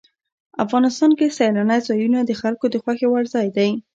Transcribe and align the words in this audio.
افغانستان 0.65 1.11
کې 1.17 1.33
سیلانی 1.37 1.79
ځایونه 1.87 2.19
د 2.23 2.31
خلکو 2.41 2.65
د 2.69 2.75
خوښې 2.83 3.07
وړ 3.09 3.23
ځای 3.35 3.47
دی. 3.57 3.71